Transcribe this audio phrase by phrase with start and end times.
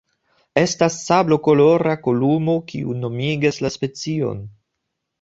[0.61, 4.47] Estas sablokolora kolumo, kiu nomigas la specion.